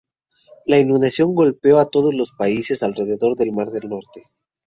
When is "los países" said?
2.15-2.81